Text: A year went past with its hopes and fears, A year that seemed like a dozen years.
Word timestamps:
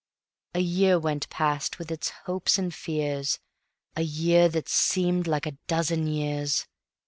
A 0.55 0.61
year 0.61 0.97
went 0.97 1.29
past 1.29 1.77
with 1.77 1.91
its 1.91 2.09
hopes 2.25 2.57
and 2.57 2.73
fears, 2.73 3.37
A 3.95 4.01
year 4.01 4.49
that 4.49 4.67
seemed 4.67 5.27
like 5.27 5.45
a 5.45 5.59
dozen 5.67 6.07
years. 6.07 6.65